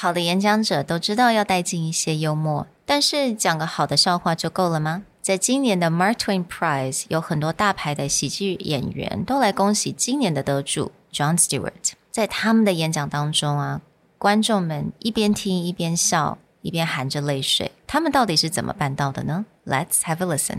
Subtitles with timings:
[0.00, 5.02] 好的演讲者都知道要带进一些幽默，但是讲个好的笑话就够了吗？
[5.20, 11.94] 在今年的 Mark Twain Prize，有很多大牌的喜剧演员都来恭喜今年的得主 John Stewart。
[12.12, 13.80] 在他们的演讲当中啊，
[14.18, 17.72] 观众们一边听一边笑，一边含着泪水。
[17.88, 20.58] 他们到底是怎么办到的呢？Let's have a listen.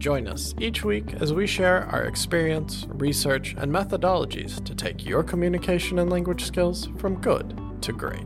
[0.00, 5.22] Join us each week as we share our experience, research, and methodologies to take your
[5.22, 8.24] communication and language skills from good to great.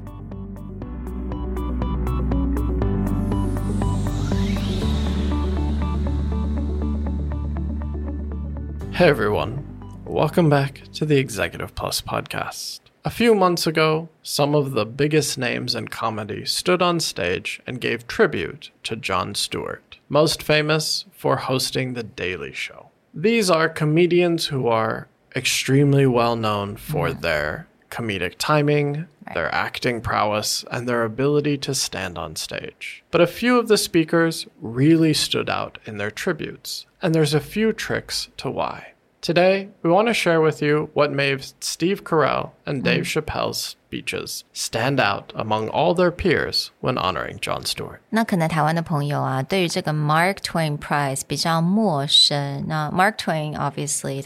[8.94, 9.66] Hey everyone,
[10.04, 12.82] welcome back to the Executive Plus podcast.
[13.04, 17.80] A few months ago, some of the biggest names in comedy stood on stage and
[17.80, 22.90] gave tribute to Jon Stewart, most famous for hosting The Daily Show.
[23.12, 30.64] These are comedians who are extremely well known for their comedic timing, their acting prowess,
[30.70, 33.02] and their ability to stand on stage.
[33.10, 37.40] But a few of the speakers really stood out in their tributes, and there's a
[37.40, 38.93] few tricks to why.
[39.24, 42.84] Today, we want to share with you what made Steve Carell and hmm.
[42.84, 48.02] Dave Chappelle's speeches stand out among all their peers when honoring Jon Stewart.
[48.10, 52.66] 那可能台湾的朋友啊，对于这个 Mark Twain Prize 比较陌生。
[52.68, 54.20] 那 Mark Twain obviously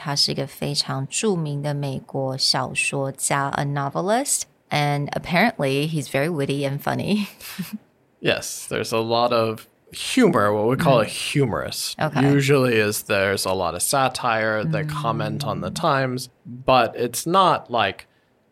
[3.72, 7.28] novelist, and apparently, he's very witty and funny.
[8.20, 11.08] yes, there's a lot of humor, what we call a mm.
[11.08, 11.98] humorist.
[12.00, 12.30] Okay.
[12.30, 15.74] Usually is there's a lot of satire, they comment on the mm.
[15.74, 18.06] times, but it's not like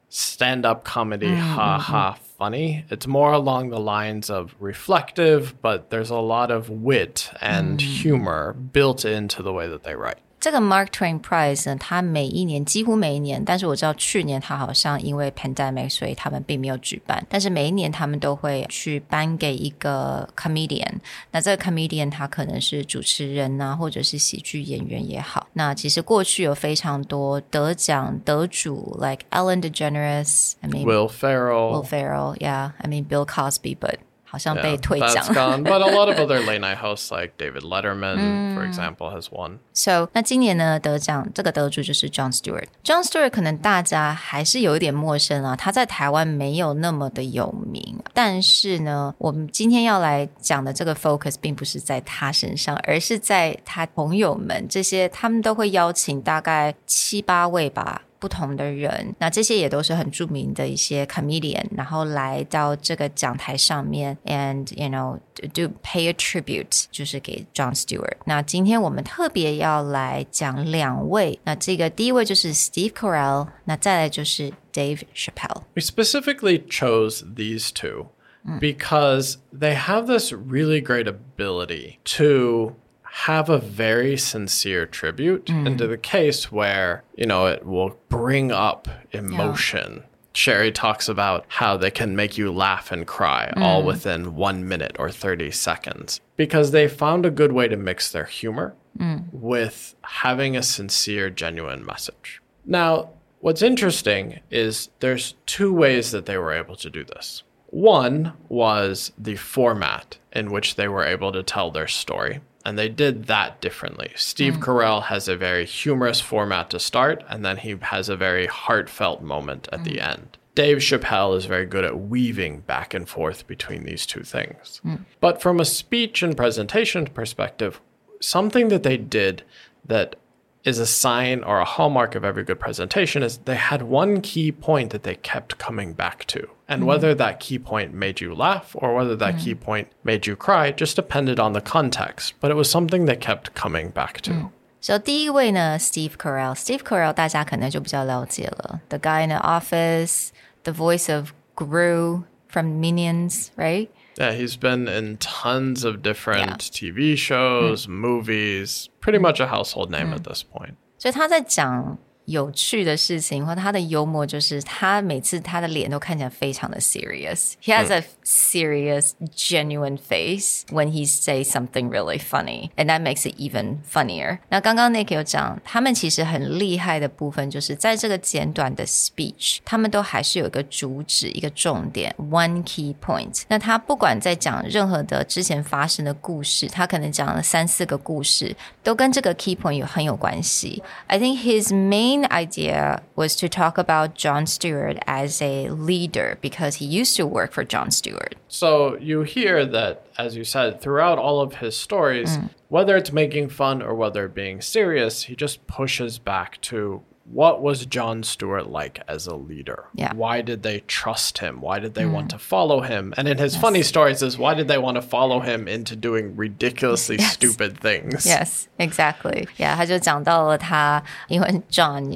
[0.09, 2.85] stand-up comedy mm, ha ha funny.
[2.91, 8.53] It's more along the lines of reflective, but there's a lot of wit and humor
[8.53, 10.19] built into the way that they write.
[10.39, 17.25] 这个 Mark Twain Prize 呢，它每一年几乎每一年，但是我知道去年它好像因为 pandemic，所以他们并没有举办。
[17.29, 20.95] 但是每一年他们都会去颁给一个 comedian。
[21.31, 25.47] 那这个 comedian 他可能是主持人呐、或者是喜剧演员也好。
[25.55, 31.85] 那其实过去有非常多得奖得主，like Ellen DeGeneres，I mean Will Will Ferrell.
[31.85, 33.97] Ferrell，yeah，I mean Bill Cosby，but
[34.29, 35.09] 好像被退奖。
[35.09, 35.63] Yeah, that's gone.
[35.63, 39.59] But a lot of other late night hosts like David Letterman, for example, has won.
[39.73, 42.67] So 那今年呢得奖这个得主就是 Jon Stewart。
[42.85, 47.99] Jon Stewart 可能大家还是有一点陌生啊，他在台湾没有那么的有名。
[48.13, 58.03] 但是呢，我们今天要来讲的这个 focus 并不是在他身上，而是在他朋友们这些，他们都会邀请大概七八位吧。
[58.19, 65.19] 不同的人，那这些也都是很著名的一些 comedian，然后来到这个讲台上面，and you know
[65.53, 68.17] do pay a tribute，就是给 Jon Stewart。
[68.25, 75.63] 那今天我们特别要来讲两位，那这个第一位就是 Steve Carell，那再来就是 Dave Chappelle。
[75.75, 78.09] We specifically chose these two
[78.45, 78.59] mm.
[78.61, 82.77] because they have this really great ability to
[83.21, 85.89] have a very sincere tribute into mm.
[85.89, 90.05] the case where, you know, it will bring up emotion.
[90.35, 93.87] Sherry talks about how they can make you laugh and cry all mm.
[93.87, 98.27] within one minute or 30 seconds because they found a good way to mix their
[98.27, 99.25] humor mm.
[99.33, 102.43] with having a sincere, genuine message.
[102.67, 103.09] Now,
[103.41, 107.45] what's interesting is there's two ways that they were able to do this.
[107.69, 112.89] One was the format in which they were able to tell their story, and they
[112.89, 114.11] did that differently.
[114.17, 114.61] Steve mm.
[114.61, 119.23] Carell has a very humorous format to start, and then he has a very heartfelt
[119.23, 120.09] moment at the mm.
[120.09, 120.37] end.
[120.57, 124.81] Dave Chappelle is very good at weaving back and forth between these two things.
[124.85, 125.05] Mm.
[125.21, 127.81] But from a speech and presentation perspective,
[128.21, 129.45] something that they did
[129.85, 130.17] that
[130.66, 134.52] is a sign or a hallmark of every good presentation is they had one key
[134.52, 136.48] point that they kept coming back to.
[136.68, 140.36] And whether that key point made you laugh or whether that key point made you
[140.36, 142.36] cry just depended on the context.
[142.40, 144.52] But it was something they kept coming back to.
[144.80, 152.24] So 第一位呢，Steve Carell，Steve Carell 大家可能就比较了解了，The guy in the office，the voice of Gru
[152.56, 153.90] from Minions，right？
[154.18, 160.14] Yeah, he's been in tons of different TV shows, movies, pretty much a household name
[160.14, 160.76] at this point.
[160.98, 172.86] 所以他在讲 有趣的事情，或他的幽默，就是他每次他的脸都看起来非常的 serious。He has a serious, genuine face when he says something really funny, and
[172.86, 174.38] that makes it even funnier.
[174.50, 183.42] 那刚刚 Nick 有讲，他们其实很厉害的部分，就是在这个简短的 speech，他们都还是有一个主旨、一个重点，one key point。
[183.50, 190.82] 那他不管在讲任何的之前发生的故事，他可能讲了三四个故事，都跟这个 key point 有很有关系。
[191.08, 196.87] I think his main idea was to talk about Jon Stewart as a leader because he
[196.87, 198.35] used to work for Jon Stewart.
[198.49, 202.51] So you hear that, as you said, throughout all of his stories, mm.
[202.69, 207.87] whether it's making fun or whether being serious, he just pushes back to what was
[207.87, 209.87] Jon Stewart like as a leader?
[209.95, 210.15] Yeah.
[210.15, 211.61] Why did they trust him?
[211.61, 212.13] Why did they mm.
[212.13, 213.13] want to follow him?
[213.17, 213.61] And in his yes.
[213.61, 217.33] funny stories is why did they want to follow him into doing ridiculously yes.
[217.33, 218.27] stupid things?
[218.27, 219.49] Yes, exactly.
[219.57, 222.13] Yeah, 他就讲到了他因为 Jon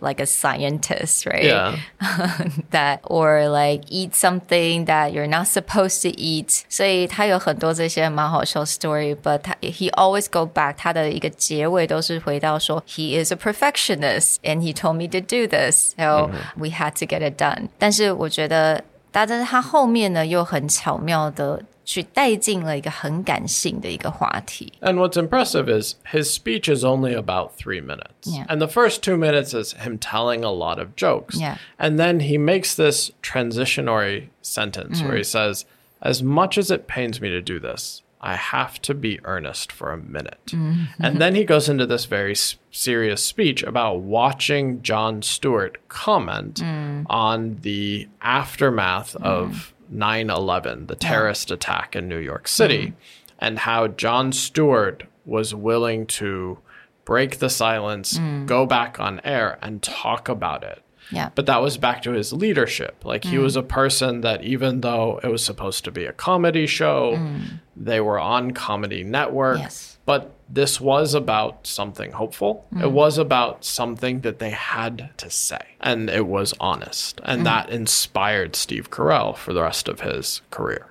[0.00, 1.44] like a scientist, right?
[1.44, 1.76] Yeah.
[2.70, 6.64] that or like eat something that you're not supposed to eat.
[6.68, 14.95] 所以他有很多这些蛮好笑 story, but he always go back 他的一个结尾都是回到说 he is a perfectionist and he told
[14.95, 17.69] me to do this, so we had to get it done.
[17.77, 24.71] 但是我觉得，但是他后面呢又很巧妙的去带进了一个很感性的一个话题。
[24.81, 28.27] And what's impressive is his speech is only about three minutes.
[28.27, 28.45] Yeah.
[28.47, 31.39] And the first two minutes is him telling a lot of jokes.
[31.39, 31.57] Yeah.
[31.77, 35.65] And then he makes this transitionary sentence where he says,
[36.01, 39.92] As much as it pains me to do this, I have to be earnest for
[39.92, 40.46] a minute.
[40.46, 40.84] Mm-hmm.
[40.98, 42.34] And then he goes into this very
[42.70, 47.04] serious speech about watching Jon Stewart comment mm.
[47.10, 49.22] on the aftermath mm.
[49.22, 52.94] of 9 11, the terrorist attack in New York City, mm.
[53.38, 56.58] and how Jon Stewart was willing to
[57.04, 60.82] break the silence, go back on air, and talk about it.
[61.10, 61.30] Yeah.
[61.34, 63.04] But that was back to his leadership.
[63.04, 63.42] Like he mm.
[63.42, 67.60] was a person that even though it was supposed to be a comedy show, mm.
[67.76, 69.58] they were on Comedy Network.
[69.58, 69.98] Yes.
[70.06, 72.65] But this was about something hopeful.
[72.75, 75.59] It was about something that they had to say.
[75.79, 77.21] And it was honest.
[77.23, 80.87] And that inspired Steve Carell for the rest of his career.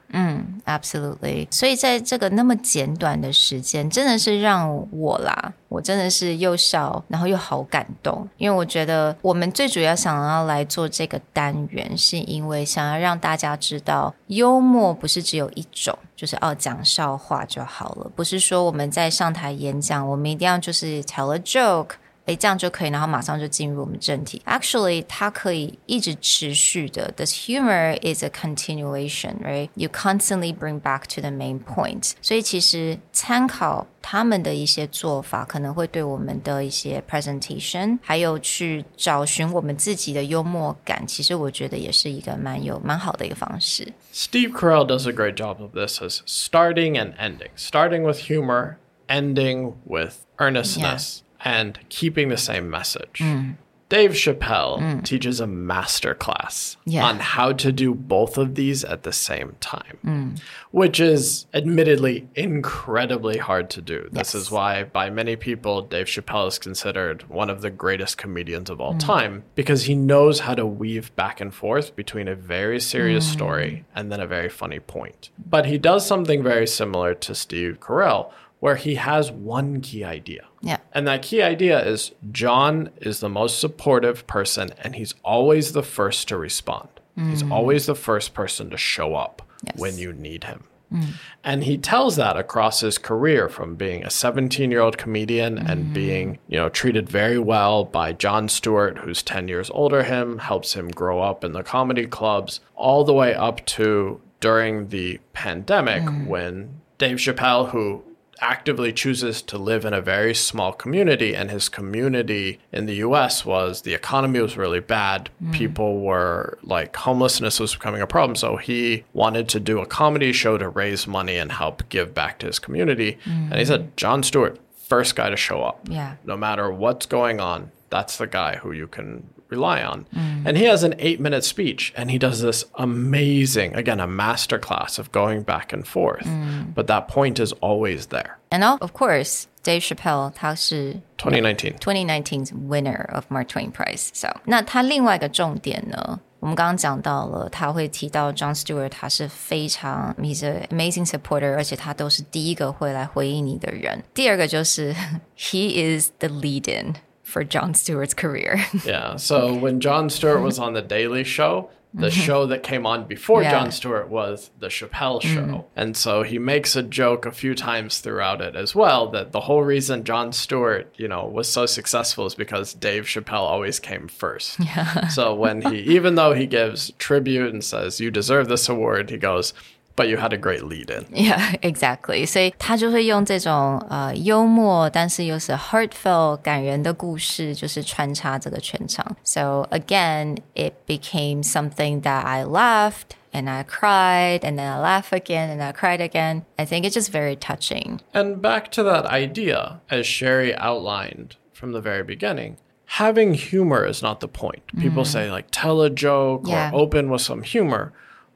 [0.64, 21.96] Absolutely，所以在这个那么简短的时间，真的是让我啦，我真的是又笑，然后又好感动，因为我觉得我们最主要想要来做这个单元，是因为想要让大家知道，幽默不是只有一种，就是哦讲笑话就好了，不是说我们在上台 演讲，我们一定要就是 tell a joke。
[22.26, 24.42] 诶，这样就可以，然后马上就进入我们正题。
[24.44, 27.10] Actually，它可以一直持续的。
[27.16, 29.70] This humor is a continuation, right?
[29.76, 32.12] You constantly bring back to the main point.
[32.20, 43.90] 所以其实参考他们的一些做法，可能会对我们的一些 presentation，还有去找寻我们自己的幽默感，其实我觉得也是一个蛮有蛮好的一个方式。
[44.12, 48.74] Steve Carell does a great job of this as starting and ending, starting with humor,
[49.13, 53.19] ending with earnestness, and keeping the same message.
[53.19, 53.55] Mm.
[53.89, 55.03] Dave Chappelle mm.
[55.03, 57.05] teaches a master class Yeah.
[57.05, 60.39] on how to do both of these at the same time, mm.
[60.71, 64.07] which is admittedly incredibly hard to do.
[64.11, 64.35] This Yes.
[64.35, 68.81] is why, by many people, Dave Chappelle is considered one of the greatest comedians of
[68.81, 73.31] all time because he knows how to weave back and forth between a very serious
[73.31, 75.29] story and then a very funny point.
[75.37, 78.31] But he does something very similar to Steve Carell,
[78.63, 80.45] where he has one key idea.
[80.61, 80.77] Yeah.
[80.93, 85.83] And that key idea is Jon is the most supportive person and he's always the
[85.83, 86.87] first to respond.
[87.17, 87.51] He's mm.
[87.51, 89.77] always the first person to show up Yes.
[89.77, 90.63] when you need him.
[90.93, 91.07] Mm.
[91.43, 95.87] And he tells that across his career from being a 17 year old comedian and
[95.87, 95.93] mm.
[95.93, 100.73] being, you know, treated very well by Jon Stewart, who's 10 years older him, helps
[100.73, 106.03] him grow up in the comedy clubs, all the way up to during the pandemic
[106.25, 108.03] when Dave Chappelle, who
[108.43, 113.45] actively chooses to live in a very small community and his community in the US
[113.45, 115.29] was the economy was really bad.
[115.41, 115.53] Mm.
[115.53, 120.33] People were like homelessness was becoming a problem so he wanted to do a comedy
[120.33, 123.17] show to raise money and help give back to his community.
[123.25, 123.95] And he said mm.
[123.95, 125.79] Jon Stewart first guy to show up.
[125.89, 126.15] Yeah.
[126.25, 129.23] no matter what's going on that's the guy who you can
[129.53, 130.05] rely on.
[130.15, 130.45] Mm.
[130.45, 134.97] And he has an eight minute speech and he does this amazing, again, a masterclass
[134.97, 136.25] of going back and forth.
[136.25, 136.73] Mm.
[136.73, 138.37] But that point is always there.
[138.49, 144.09] And of course, Dave Chappelle 他是 twenty nineteen twenty nineteen winner of Mark Twain Prize。
[144.13, 146.19] So 那他另外一个重点呢？
[146.39, 154.03] 我们刚刚讲到了，他会提到 Jon Stewart，他是非常 he's an amazing supporter，而且他都是第一个会来回应你的人。
[154.13, 154.93] 第二个就是
[155.39, 156.95] he is the lead in。
[157.23, 158.63] For Jon Stewart's career.
[158.85, 159.15] Yeah.
[159.15, 162.21] So when Jon Stewart was on the Daily Show, the mm-hmm.
[162.21, 163.51] show that came on before Yeah.
[163.51, 165.33] Jon Stewart was the Chappelle mm.
[165.33, 165.65] show.
[165.75, 169.41] And so he makes a joke a few times throughout it as well that the
[169.41, 174.07] whole reason Jon Stewart, you know, was so successful is because Dave Chappelle always came
[174.07, 174.59] first.
[174.59, 175.07] Yeah.
[175.09, 179.17] so when he even though he gives tribute and says you deserve this award, he
[179.17, 179.53] goes,
[179.96, 181.04] but you had a great lead in.
[181.12, 182.24] Yeah, exactly.
[182.24, 189.16] 所以他就会用这种呃幽默，但是又是 heartfelt 感人的故事，就是穿插这个全场。
[189.24, 195.50] So again, it became something that I laughed and I cried and then I laughed again
[195.50, 196.42] and I cried again.
[196.56, 197.98] I think it's just very touching.
[198.12, 202.56] And back to that idea, as Sherry outlined from the very beginning,
[202.86, 204.62] having humor is not the point.
[204.80, 206.70] People say, like, tell a joke Yeah.
[206.72, 207.92] or open with some humor.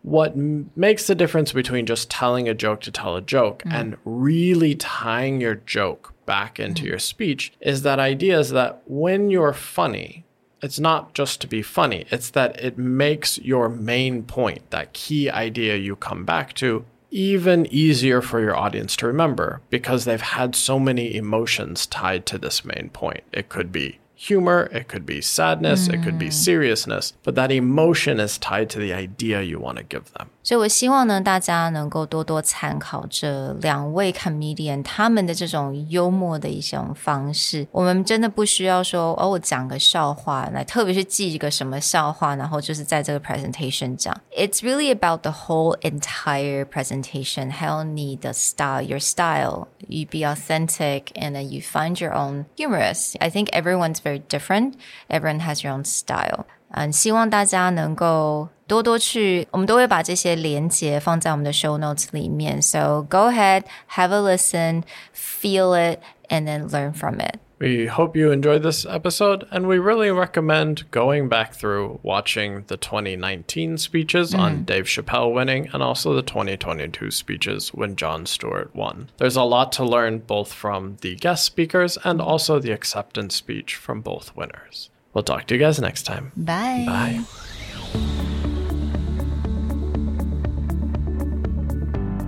[0.07, 3.73] What m- makes the difference between just telling a joke to tell a joke mm.
[3.73, 6.87] and really tying your joke back into mm.
[6.87, 10.23] your speech is that idea is that when you're funny,
[10.61, 15.29] it's not just to be funny, it's that it makes your main point, that key
[15.29, 20.55] idea you come back to, even easier for your audience to remember because they've had
[20.55, 23.23] so many emotions tied to this main point.
[23.33, 26.33] It could be humor, it could be sadness, it could be mm.
[26.33, 30.29] seriousness, but that emotion is tied to the idea you want to give them.
[30.46, 37.66] 所以我希望呢，大家能够多多参考这两位 comedian 他们的这种幽默的一种方式。
[37.70, 44.16] 我们真的不需要说哦，我讲个笑话来，特别是记一个什么笑话，然后就是在这个 presentation 讲。
[44.37, 49.68] It's really about the whole entire presentation，还有你的 style, your style.
[49.87, 53.14] You be authentic and then you find your own humorous.
[53.20, 54.75] I think everyone's very different.
[55.08, 56.46] Everyone has your own style.
[56.75, 62.62] 嗯，希望大家能够 多多去，我们都会把这些连接放在我们的 show notes 里面。
[62.62, 64.83] So go ahead, have a listen,
[65.15, 67.39] feel it, and then learn from it.
[67.59, 72.77] We hope you enjoyed this episode, and we really recommend going back through watching the
[72.77, 74.39] 2019 speeches mm.
[74.39, 74.63] on mm-hmm.
[74.65, 79.09] Dave Chappelle winning and also the 2022 speeches when Jon Stewart won.
[79.17, 83.74] There's a lot to learn both from the guest speakers and also the acceptance speech
[83.74, 84.91] from both winners.
[85.15, 86.33] We'll talk to you guys next time.
[86.36, 86.83] Bye.
[86.86, 87.24] Bye.